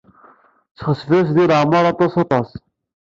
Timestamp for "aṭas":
1.91-2.13, 2.23-2.49